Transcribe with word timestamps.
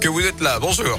que 0.00 0.08
vous 0.08 0.20
êtes 0.20 0.40
là. 0.40 0.58
Bonjour. 0.60 0.98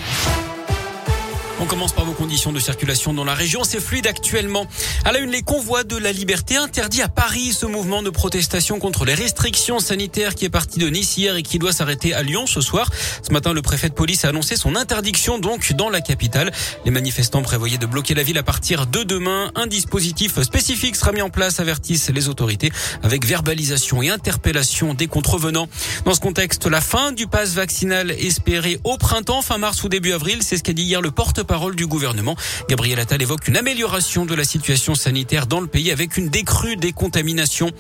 On 1.59 1.65
commence 1.65 1.91
par 1.91 2.05
vos 2.05 2.11
conditions 2.11 2.51
de 2.51 2.59
circulation 2.59 3.15
dans 3.15 3.23
la 3.23 3.33
région. 3.33 3.63
C'est 3.63 3.79
fluide 3.79 4.05
actuellement. 4.05 4.67
À 5.05 5.11
la 5.11 5.17
une, 5.17 5.31
les 5.31 5.41
convois 5.41 5.83
de 5.83 5.97
la 5.97 6.11
liberté 6.11 6.55
interdit 6.55 7.01
à 7.01 7.07
Paris 7.07 7.51
ce 7.51 7.65
mouvement 7.65 8.03
de 8.03 8.11
protestation 8.11 8.77
contre 8.77 9.05
les 9.05 9.15
restrictions 9.15 9.79
sanitaires 9.79 10.35
qui 10.35 10.45
est 10.45 10.49
parti 10.49 10.77
de 10.77 10.87
Nice 10.87 11.17
hier 11.17 11.35
et 11.35 11.41
qui 11.41 11.57
doit 11.57 11.71
s'arrêter 11.71 12.13
à 12.13 12.21
Lyon 12.21 12.45
ce 12.45 12.61
soir. 12.61 12.91
Ce 13.23 13.33
matin, 13.33 13.53
le 13.53 13.63
préfet 13.63 13.89
de 13.89 13.95
police 13.95 14.23
a 14.23 14.29
annoncé 14.29 14.55
son 14.55 14.75
interdiction 14.75 15.39
donc 15.39 15.73
dans 15.73 15.89
la 15.89 15.99
capitale. 15.99 16.51
Les 16.85 16.91
manifestants 16.91 17.41
prévoyaient 17.41 17.79
de 17.79 17.87
bloquer 17.87 18.13
la 18.13 18.21
ville 18.21 18.37
à 18.37 18.43
partir 18.43 18.85
de 18.85 19.01
demain. 19.01 19.51
Un 19.55 19.65
dispositif 19.65 20.39
spécifique 20.43 20.95
sera 20.95 21.11
mis 21.11 21.23
en 21.23 21.31
place, 21.31 21.59
avertissent 21.59 22.11
les 22.11 22.29
autorités, 22.29 22.71
avec 23.01 23.25
verbalisation 23.25 24.03
et 24.03 24.09
interpellation 24.09 24.93
des 24.93 25.07
contrevenants. 25.07 25.69
Dans 26.05 26.13
ce 26.13 26.19
contexte, 26.19 26.67
la 26.67 26.81
fin 26.81 27.11
du 27.13 27.25
pass 27.25 27.55
vaccinal 27.55 28.11
espérée 28.11 28.79
au 28.83 28.97
printemps, 28.97 29.41
fin 29.41 29.57
mars 29.57 29.83
ou 29.83 29.89
début 29.89 30.13
avril, 30.13 30.43
c'est 30.43 30.57
ce 30.57 30.63
qu'a 30.63 30.73
dit 30.73 30.83
hier 30.83 31.01
le 31.01 31.09
porte 31.09 31.46
parole 31.47 31.75
du 31.75 31.87
gouvernement. 31.87 32.35
Gabriel 32.69 32.99
Attal 32.99 33.21
évoque 33.21 33.47
une 33.47 33.57
amélioration 33.57 34.25
de 34.25 34.35
la 34.35 34.43
situation 34.43 34.93
sanitaire 34.93 35.47
dans 35.47 35.61
le 35.61 35.67
pays 35.67 35.91
avec 35.91 36.17
une 36.17 36.29
décrue 36.29 36.75
des 36.75 36.91
contaminations. 36.91 37.71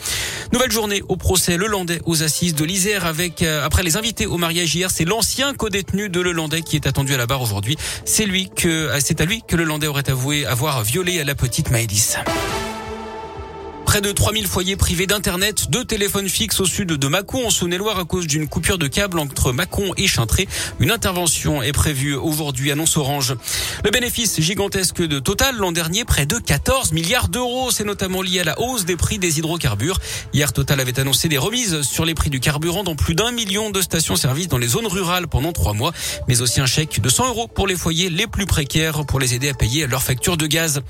Nouvelle 0.53 0.71
journée 0.71 1.03
au 1.07 1.17
procès 1.17 1.57
Lelandais 1.57 2.01
aux 2.05 2.23
assises 2.23 2.55
de 2.55 2.65
l'Isère 2.65 3.05
avec, 3.05 3.43
euh, 3.43 3.63
après 3.63 3.83
les 3.83 3.97
invités 3.97 4.25
au 4.25 4.37
mariage 4.37 4.73
hier, 4.73 4.89
c'est 4.89 5.05
l'ancien 5.05 5.53
co-détenu 5.53 6.09
de 6.09 6.21
Lelandais 6.21 6.61
qui 6.61 6.75
est 6.75 6.87
attendu 6.87 7.13
à 7.13 7.17
la 7.17 7.27
barre 7.27 7.41
aujourd'hui. 7.41 7.77
C'est 8.05 8.25
lui 8.25 8.49
que, 8.49 8.67
euh, 8.67 8.99
c'est 8.99 9.21
à 9.21 9.25
lui 9.25 9.43
que 9.47 9.55
Lelandais 9.55 9.87
aurait 9.87 10.09
avoué 10.09 10.45
avoir 10.45 10.83
violé 10.83 11.23
la 11.23 11.35
petite 11.35 11.69
Maëlys. 11.69 12.17
Près 13.87 14.01
de 14.01 14.11
3000 14.11 14.47
foyers 14.47 14.75
privés 14.75 15.07
d'Internet, 15.07 15.71
deux 15.71 15.85
téléphones 15.85 16.27
fixes 16.27 16.59
au 16.59 16.65
sud 16.65 16.89
de 16.89 17.07
Mâcon 17.07 17.47
en 17.47 17.49
Saône-et-Loire 17.49 17.97
à 17.97 18.03
cause 18.03 18.27
d'une 18.27 18.49
coupure 18.49 18.77
de 18.77 18.87
câble 18.87 19.17
entre 19.17 19.53
Mâcon 19.53 19.93
et 19.95 20.07
Chintré. 20.07 20.45
Une 20.81 20.91
intervention 20.91 21.63
est 21.63 21.71
prévue 21.71 22.13
aujourd'hui, 22.13 22.69
annonce 22.69 22.97
Orange. 22.97 23.37
Le 23.85 23.89
bénéfice 23.89 24.41
gigantesque 24.41 25.01
de 25.01 25.19
Total 25.19 25.55
l'an 25.55 25.71
dernier, 25.71 26.03
près 26.03 26.25
de 26.25 26.37
14 26.37 26.91
milliards 26.91 27.29
d'euros. 27.29 27.71
C'est 27.71 27.85
notamment 27.85 28.21
lié 28.21 28.41
à 28.41 28.43
la 28.43 28.59
hausse 28.59 28.83
des 28.83 28.97
prix 28.97 29.19
des 29.19 29.39
hydrocarbures. 29.39 29.99
Hier, 30.33 30.51
Total 30.51 30.81
avait 30.81 30.99
annoncé 30.99 31.29
des 31.29 31.37
remises 31.37 31.81
sur 31.81 32.03
les 32.03 32.13
prix 32.13 32.29
du 32.29 32.41
carburant 32.41 32.83
dans 32.83 32.97
plus 32.97 33.15
d'un 33.15 33.31
million 33.31 33.69
de 33.69 33.81
stations-service 33.81 34.49
dans 34.49 34.57
les 34.57 34.67
zones 34.67 34.87
rurales 34.87 35.29
pendant 35.29 35.53
trois 35.53 35.73
mois, 35.73 35.93
mais 36.27 36.41
aussi 36.41 36.59
un 36.59 36.65
chèque 36.65 36.99
de 36.99 37.07
100 37.07 37.29
euros 37.29 37.47
pour 37.47 37.67
les 37.67 37.75
foyers 37.75 38.09
les 38.09 38.27
plus 38.27 38.45
précaires 38.45 39.05
pour 39.05 39.21
les 39.21 39.33
aider 39.33 39.47
à 39.47 39.53
payer 39.53 39.87
leur 39.87 40.03
facture 40.03 40.35
de 40.35 40.45
gaz. 40.45 40.81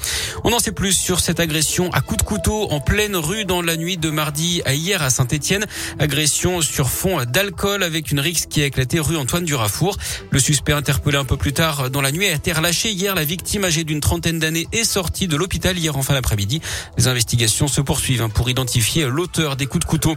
On 0.44 0.52
en 0.52 0.60
sait 0.60 0.72
plus 0.72 0.94
sur 0.94 1.20
cette 1.20 1.40
agression 1.40 1.92
à 1.94 2.02
coups 2.02 2.24
de 2.24 2.28
couteau 2.28 2.72
en 2.72 2.87
pleine 2.88 3.18
rue 3.18 3.44
dans 3.44 3.62
la 3.62 3.76
nuit 3.76 3.98
de 3.98 4.10
mardi 4.10 4.62
à 4.64 4.74
hier 4.74 5.02
à 5.02 5.10
Saint-Etienne. 5.10 5.66
Agression 6.00 6.62
sur 6.62 6.90
fond 6.90 7.22
d'alcool 7.26 7.84
avec 7.84 8.12
une 8.12 8.22
rixe 8.22 8.46
qui 8.46 8.62
a 8.62 8.66
éclaté 8.66 9.02
rue 9.02 9.18
Antoine 9.18 9.44
Durafour. 9.44 9.98
Le 10.32 10.40
suspect 10.40 10.72
interpellé 10.72 11.18
un 11.18 11.26
peu 11.26 11.36
plus 11.36 11.52
tard 11.52 11.90
dans 11.90 12.00
la 12.00 12.14
nuit 12.14 12.28
a 12.28 12.32
été 12.32 12.54
relâché 12.54 12.90
hier. 12.92 13.14
La 13.14 13.26
victime 13.26 13.66
âgée 13.66 13.84
d'une 13.84 14.00
trentaine 14.00 14.40
d'années 14.40 14.68
est 14.72 14.86
sortie 14.86 15.28
de 15.28 15.36
l'hôpital 15.36 15.78
hier 15.78 15.98
en 15.98 16.02
fin 16.02 16.14
d'après-midi. 16.14 16.62
Les 16.98 17.10
investigations 17.10 17.68
se 17.68 17.82
poursuivent 17.82 18.22
hein, 18.22 18.30
pour 18.30 18.50
identifier 18.50 19.06
l'auteur 19.06 19.58
des 19.58 19.66
coups 19.66 19.84
de 19.84 19.90
couteau. 19.90 20.16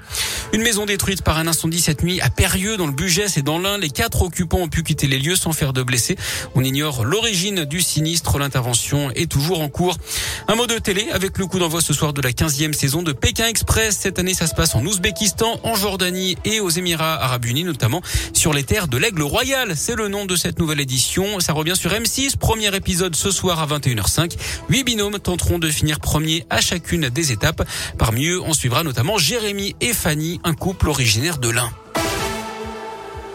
Une 0.52 0.62
maison 0.62 0.86
détruite 0.86 1.22
par 1.22 1.38
un 1.38 1.48
incendie 1.48 1.80
cette 1.80 2.04
nuit 2.04 2.20
à 2.20 2.30
Périeux 2.30 2.76
dans 2.76 2.86
le 2.86 2.92
Bugès 2.92 3.36
et 3.36 3.42
dans 3.42 3.58
l'Ain. 3.58 3.78
Les 3.78 3.90
quatre 3.90 4.22
occupants 4.22 4.58
ont 4.58 4.68
pu 4.68 4.84
quitter 4.84 5.08
les 5.08 5.18
lieux 5.18 5.36
sans 5.36 5.52
faire 5.52 5.72
de 5.72 5.82
blessés. 5.82 6.16
On 6.54 6.62
ignore 6.62 7.04
l'origine 7.04 7.64
du 7.64 7.80
sinistre. 7.80 8.38
L'intervention 8.38 9.10
est 9.10 9.28
toujours 9.28 9.60
en 9.60 9.68
cours. 9.68 9.96
Un 10.46 10.54
mot 10.54 10.68
de 10.68 10.78
télé 10.78 11.08
avec 11.10 11.36
le 11.36 11.48
coup 11.48 11.58
d'envoi 11.58 11.80
ce 11.80 11.92
soir 11.92 12.12
de 12.12 12.22
la 12.22 12.30
15e 12.30 12.59
saison 12.74 13.02
de 13.02 13.12
Pékin 13.12 13.46
Express. 13.46 13.96
Cette 13.98 14.18
année, 14.18 14.34
ça 14.34 14.46
se 14.46 14.54
passe 14.54 14.74
en 14.74 14.84
Ouzbékistan, 14.84 15.58
en 15.62 15.74
Jordanie 15.74 16.36
et 16.44 16.60
aux 16.60 16.68
Émirats 16.68 17.22
Arabes 17.22 17.46
Unis, 17.46 17.64
notamment 17.64 18.02
sur 18.34 18.52
les 18.52 18.64
terres 18.64 18.86
de 18.86 18.98
l'Aigle 18.98 19.22
Royal. 19.22 19.72
C'est 19.76 19.96
le 19.96 20.08
nom 20.08 20.26
de 20.26 20.36
cette 20.36 20.58
nouvelle 20.58 20.80
édition. 20.80 21.40
Ça 21.40 21.54
revient 21.54 21.74
sur 21.74 21.90
M6. 21.92 22.36
Premier 22.36 22.74
épisode 22.76 23.16
ce 23.16 23.30
soir 23.30 23.60
à 23.60 23.66
21h05. 23.66 24.36
Huit 24.68 24.84
binômes 24.84 25.18
tenteront 25.18 25.58
de 25.58 25.70
finir 25.70 26.00
premier 26.00 26.44
à 26.50 26.60
chacune 26.60 27.08
des 27.08 27.32
étapes. 27.32 27.66
Parmi 27.96 28.26
eux, 28.26 28.40
on 28.44 28.52
suivra 28.52 28.82
notamment 28.82 29.16
Jérémy 29.16 29.74
et 29.80 29.94
Fanny, 29.94 30.38
un 30.44 30.54
couple 30.54 30.90
originaire 30.90 31.38
de 31.38 31.48
l'Ain. 31.48 31.70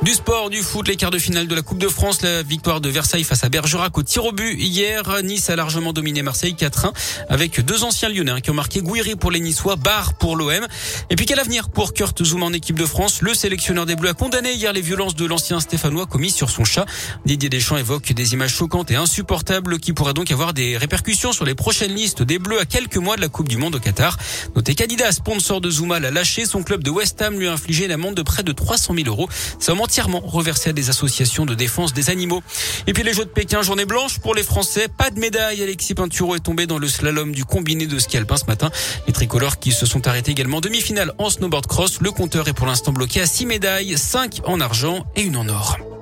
Du 0.05 0.13
sport, 0.13 0.51
du 0.51 0.61
foot, 0.61 0.87
les 0.87 0.97
quarts 0.97 1.09
de 1.09 1.17
finale 1.17 1.47
de 1.47 1.55
la 1.55 1.63
Coupe 1.63 1.79
de 1.79 1.87
France, 1.87 2.21
la 2.21 2.43
victoire 2.43 2.79
de 2.79 2.89
Versailles 2.89 3.23
face 3.23 3.43
à 3.43 3.49
Bergerac 3.49 3.97
au 3.97 4.03
tir 4.03 4.23
au 4.23 4.31
but. 4.31 4.55
Hier, 4.55 5.01
Nice 5.23 5.49
a 5.49 5.55
largement 5.55 5.93
dominé 5.93 6.21
Marseille 6.21 6.53
4-1 6.53 6.93
avec 7.27 7.59
deux 7.65 7.83
anciens 7.83 8.09
lyonnais 8.09 8.39
qui 8.41 8.51
ont 8.51 8.53
marqué 8.53 8.81
Gouiri 8.81 9.15
pour 9.15 9.31
les 9.31 9.39
Niçois, 9.39 9.77
Barre 9.77 10.13
pour 10.13 10.35
l'OM. 10.35 10.67
Et 11.09 11.15
puis 11.15 11.25
quel 11.25 11.39
avenir 11.39 11.69
pour 11.69 11.91
Kurt 11.95 12.23
Zouma 12.23 12.45
en 12.45 12.53
équipe 12.53 12.77
de 12.77 12.85
France? 12.85 13.23
Le 13.23 13.33
sélectionneur 13.33 13.87
des 13.87 13.95
Bleus 13.95 14.09
a 14.09 14.13
condamné 14.13 14.53
hier 14.53 14.73
les 14.73 14.81
violences 14.81 15.15
de 15.15 15.25
l'ancien 15.25 15.59
Stéphanois 15.59 16.05
commis 16.05 16.29
sur 16.29 16.51
son 16.51 16.65
chat. 16.65 16.85
Didier 17.25 17.49
Deschamps 17.49 17.77
évoque 17.77 18.13
des 18.13 18.33
images 18.33 18.53
choquantes 18.53 18.91
et 18.91 18.95
insupportables 18.95 19.79
qui 19.79 19.91
pourraient 19.91 20.13
donc 20.13 20.29
avoir 20.29 20.53
des 20.53 20.77
répercussions 20.77 21.33
sur 21.33 21.45
les 21.45 21.55
prochaines 21.55 21.95
listes 21.95 22.21
des 22.21 22.37
Bleus 22.37 22.59
à 22.59 22.65
quelques 22.65 22.97
mois 22.97 23.15
de 23.15 23.21
la 23.21 23.27
Coupe 23.27 23.47
du 23.47 23.57
Monde 23.57 23.73
au 23.73 23.79
Qatar. 23.79 24.17
Notez 24.55 24.75
qu'Adidas, 24.75 25.13
sponsor 25.13 25.61
de 25.61 25.71
Zouma, 25.71 25.99
l'a 25.99 26.11
lâché. 26.11 26.45
Son 26.45 26.61
club 26.61 26.83
de 26.83 26.91
West 26.91 27.19
Ham 27.23 27.39
lui 27.39 27.47
a 27.47 27.53
infligé 27.53 27.85
une 27.85 27.91
amende 27.91 28.13
de 28.13 28.21
près 28.21 28.43
de 28.43 28.51
300 28.51 28.93
000 28.93 29.07
euros. 29.07 29.27
Ça 29.59 29.73
entièrement 29.95 30.19
reversé 30.19 30.71
à 30.71 30.73
des 30.73 30.89
associations 30.89 31.45
de 31.45 31.55
défense 31.55 31.93
des 31.93 32.09
animaux. 32.09 32.43
Et 32.85 32.91
puis 32.91 33.03
les 33.03 33.13
Jeux 33.13 33.23
de 33.23 33.29
Pékin, 33.29 33.61
journée 33.61 33.85
blanche 33.85 34.19
pour 34.19 34.35
les 34.35 34.43
Français. 34.43 34.89
Pas 34.89 35.09
de 35.09 35.17
médaille. 35.21 35.63
Alexis 35.63 35.93
Pinturo 35.93 36.35
est 36.35 36.41
tombé 36.41 36.67
dans 36.67 36.77
le 36.77 36.89
slalom 36.89 37.31
du 37.31 37.45
combiné 37.45 37.87
de 37.87 37.97
ski 37.97 38.17
alpin 38.17 38.35
ce 38.35 38.43
matin. 38.43 38.69
Les 39.07 39.13
tricolores 39.13 39.57
qui 39.57 39.71
se 39.71 39.85
sont 39.85 40.05
arrêtés 40.05 40.31
également 40.31 40.57
en 40.57 40.61
demi-finale 40.61 41.13
en 41.17 41.29
snowboard 41.29 41.67
cross. 41.67 42.01
Le 42.01 42.11
compteur 42.11 42.49
est 42.49 42.53
pour 42.53 42.67
l'instant 42.67 42.91
bloqué 42.91 43.21
à 43.21 43.25
6 43.25 43.45
médailles, 43.45 43.97
5 43.97 44.41
en 44.43 44.59
argent 44.59 45.05
et 45.15 45.21
une 45.21 45.37
en 45.37 45.47
or. 45.47 45.94